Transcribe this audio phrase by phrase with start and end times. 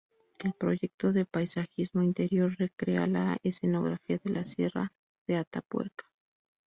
[0.43, 4.91] El proyecto de paisajismo interior recrea la escenografía de la sierra
[5.27, 6.05] de Atapuerca.